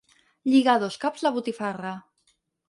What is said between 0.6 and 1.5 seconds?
a dos caps la